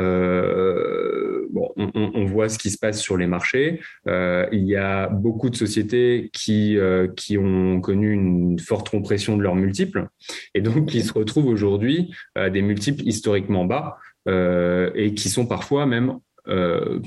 on, 1.55 2.25
voit 2.25 2.49
ce 2.49 2.57
qui 2.57 2.69
se 2.69 2.77
passe 2.77 3.01
sur 3.01 3.17
les 3.17 3.27
marchés. 3.27 3.81
Euh, 4.07 4.47
il 4.51 4.65
y 4.65 4.75
a 4.75 5.07
beaucoup 5.07 5.49
de 5.49 5.55
sociétés 5.55 6.29
qui, 6.33 6.77
euh, 6.77 7.07
qui 7.15 7.37
ont 7.37 7.81
connu 7.81 8.11
une 8.11 8.59
forte 8.59 8.89
compression 8.89 9.37
de 9.37 9.43
leurs 9.43 9.55
multiples 9.55 10.07
et 10.53 10.61
donc 10.61 10.87
qui 10.87 11.01
se 11.01 11.13
retrouvent 11.13 11.47
aujourd'hui 11.47 12.13
à 12.35 12.49
des 12.49 12.61
multiples 12.61 13.03
historiquement 13.03 13.65
bas 13.65 13.97
euh, 14.27 14.91
et 14.95 15.13
qui 15.13 15.29
sont 15.29 15.45
parfois 15.45 15.85
même 15.85 16.17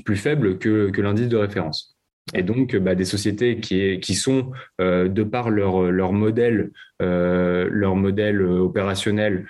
plus 0.05 0.17
faibles 0.17 0.59
que, 0.59 0.91
l'indice 1.01 1.27
de 1.27 1.37
référence. 1.37 1.97
Et 2.35 2.43
donc, 2.43 2.75
bah, 2.75 2.93
des 2.93 3.05
sociétés 3.05 3.59
qui, 3.59 3.99
qui 3.99 4.13
sont, 4.13 4.51
de 4.77 5.23
par 5.23 5.49
leur, 5.49 5.89
leur 5.89 6.13
modèle, 6.13 6.69
leur 6.99 7.95
modèle 7.95 8.43
opérationnel, 8.43 9.47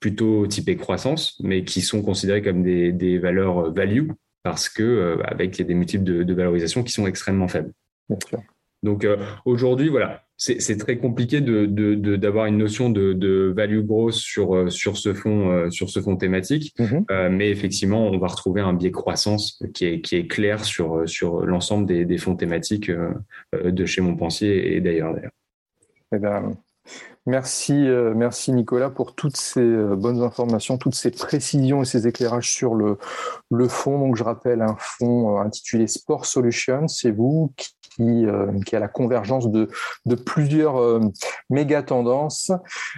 plutôt 0.00 0.46
typé 0.46 0.76
croissance, 0.76 1.40
mais 1.42 1.64
qui 1.64 1.80
sont 1.80 2.02
considérées 2.02 2.42
comme 2.42 2.62
des, 2.62 2.92
des 2.92 3.16
valeurs 3.16 3.72
value, 3.72 4.10
parce 4.42 4.68
que 4.68 4.82
euh, 4.82 5.16
avec 5.24 5.60
des 5.60 5.74
multiples 5.74 6.04
de, 6.04 6.34
valorisation 6.34 6.82
qui 6.82 6.92
sont 6.92 7.06
extrêmement 7.06 7.48
faibles. 7.48 7.72
Donc 8.82 9.04
euh, 9.04 9.16
aujourd'hui, 9.44 9.88
voilà, 9.88 10.24
c'est 10.36 10.76
très 10.76 10.98
compliqué 10.98 11.40
d'avoir 11.40 12.46
une 12.46 12.58
notion 12.58 12.90
de, 12.90 13.52
value 13.56 13.80
growth 13.80 14.14
sur, 14.14 14.56
euh, 14.56 14.70
sur, 14.70 14.96
ce 14.96 15.14
fonds, 15.14 15.70
sur 15.70 15.88
ce 15.88 16.00
fonds 16.00 16.16
thématique, 16.16 16.74
mm-hmm. 16.78 17.28
mais 17.28 17.50
effectivement, 17.50 18.08
on 18.08 18.18
va 18.18 18.26
retrouver 18.26 18.60
un 18.60 18.72
biais 18.72 18.90
croissance 18.90 19.62
qui 19.72 19.84
est, 19.84 20.00
qui 20.00 20.16
est 20.16 20.26
clair 20.26 20.64
sur, 20.64 21.08
sur 21.08 21.46
l'ensemble 21.46 21.86
des, 21.86 22.04
des, 22.04 22.18
fonds 22.18 22.34
thématiques 22.34 22.90
de 23.52 23.84
chez 23.84 24.00
Montpensier 24.00 24.74
et 24.74 24.80
d'ailleurs. 24.80 25.14
Eh 26.14 26.18
ben, 26.18 26.56
Merci, 27.24 27.86
euh, 27.86 28.14
merci 28.16 28.50
Nicolas 28.52 28.90
pour 28.90 29.14
toutes 29.14 29.36
ces 29.36 29.60
euh, 29.60 29.94
bonnes 29.94 30.22
informations, 30.22 30.76
toutes 30.76 30.96
ces 30.96 31.12
précisions 31.12 31.82
et 31.82 31.84
ces 31.84 32.08
éclairages 32.08 32.50
sur 32.50 32.74
le, 32.74 32.98
le 33.48 33.68
fond. 33.68 34.00
Donc, 34.00 34.16
je 34.16 34.24
rappelle 34.24 34.60
un 34.60 34.76
fonds 34.76 35.38
euh, 35.38 35.42
intitulé 35.42 35.86
Sport 35.86 36.26
Solutions. 36.26 36.88
C'est 36.88 37.12
vous 37.12 37.52
qui, 37.56 38.26
qui 38.66 38.74
a 38.74 38.80
la 38.80 38.88
convergence 38.88 39.50
de, 39.50 39.68
de 40.06 40.14
plusieurs 40.14 41.00
méga 41.50 41.82
tendances. 41.82 42.50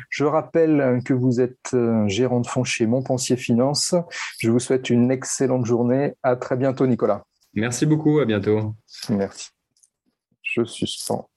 Je 0.09 0.25
rappelle 0.25 1.01
que 1.05 1.13
vous 1.13 1.41
êtes 1.41 1.77
gérant 2.07 2.39
de 2.39 2.47
fonds 2.47 2.63
chez 2.63 2.87
Montpensier 2.87 3.37
Finance. 3.37 3.97
Je 4.39 4.53
vous 4.53 4.61
souhaite 4.61 4.91
une 4.91 5.11
excellente 5.11 5.67
journée. 5.67 6.15
À 6.23 6.37
très 6.37 6.57
bientôt, 6.57 6.87
Nicolas. 6.87 7.25
Merci 7.55 7.87
beaucoup. 7.87 8.21
À 8.21 8.25
bientôt. 8.25 8.77
Merci. 9.09 9.51
Je 10.43 10.63
suspends. 10.63 11.29